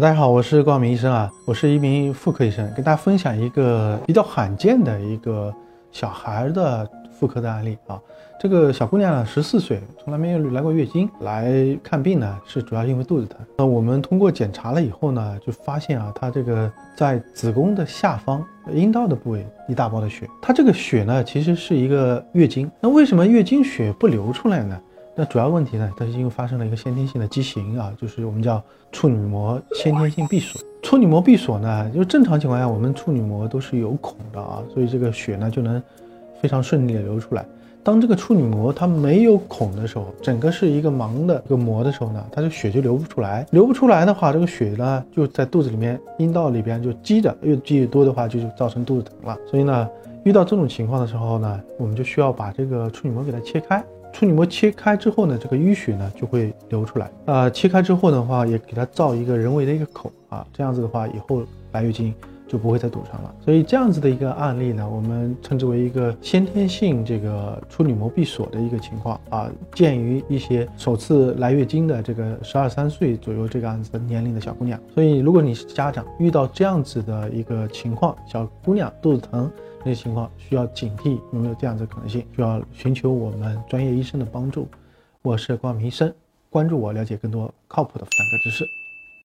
[0.00, 5.52] 大家好，我是光明医生啊，我是一名妇科医生，跟大家分享一个比较罕见的一个
[5.90, 7.98] 小孩的妇科的案例啊。
[8.38, 13.40] 这个小姑娘呢，十四岁，从来没有来过月经，来看病呢是主要因为肚子疼。
[13.56, 24.80] 那我们通过检查了以后呢，就发现啊，她这个在子宫的下方阴道的部位一大包的血，她这个血呢其实是一个月经，那为什么月经血不流出来呢？
[25.20, 28.62] 那主要问题呢，它是因为发生了一个先天性的畸形啊，就是我们叫
[28.92, 30.62] 处女膜先天性闭锁。
[30.80, 35.82] 处女膜闭锁呢，就正常情况下我们处女膜都是有孔的啊，所以这个血呢就能
[36.40, 37.44] 非常顺利的流出来。
[37.82, 43.44] 当这个处女膜它没有孔的时候，整个是一个盲的一个膜的时候呢，它的血就流不出来。
[43.50, 49.36] 流不出来的话，这个血呢就在肚子里面、阴道里边就积着，越积越多的话，就造成肚子疼了。
[49.50, 49.88] 所以呢，
[50.22, 53.82] 遇到这种情况的时候呢，我们就需要把这个处女膜给它切开。
[54.12, 57.10] 处女膜切开之后呢，这个淤血呢就会流出来。
[57.26, 62.12] 呃，切开之后的话，也给它造一个人为的一个口啊，这样子的话，以后白月经
[62.48, 63.34] 就不会再堵上了。
[63.44, 74.80] 所以这样子的一个案例呢，我们称之为一个先天性这个处女膜闭锁的一个情况啊，见于一些首次来月经的这个十二三岁左右这个样子的年龄的小姑娘。
[74.94, 79.50] 所以如果你是家长，遇到这样子的一个情况，小姑娘肚子疼。
[79.84, 82.26] 这些情况需要警惕，有没有这样子可能性？
[82.34, 84.66] 需要寻求我们专业医生的帮助。
[85.22, 86.12] 我是光明医生，
[86.50, 88.64] 关注我，了解更多靠谱的妇产科知识。